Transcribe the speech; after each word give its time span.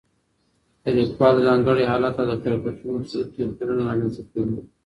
د 0.83 0.85
لیکوال 0.97 1.35
ځانګړی 1.47 1.83
حالت 1.91 2.15
او 2.21 2.27
د 2.29 2.33
کره 2.43 2.57
کتونکي 2.63 3.11
لید 3.13 3.27
توپیرونه 3.35 3.81
رامنځته 3.89 4.21
کوي. 4.31 4.59